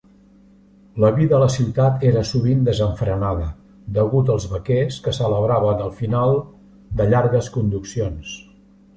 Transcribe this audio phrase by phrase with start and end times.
[1.01, 3.49] La vida a la ciutat era sovint desenfrenada
[3.97, 6.33] degut als vaquers, que celebraven el final
[7.03, 8.33] de llargues conduccions.